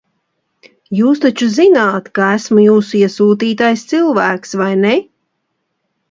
Jūs 0.99 1.19
taču 1.25 1.49
zināt, 1.57 2.07
ka 2.19 2.29
esmu 2.37 2.63
jūsu 2.63 2.97
iesūtītais 3.01 3.83
cilvēks, 3.91 4.55
vai 4.63 4.71
ne? 4.79 4.95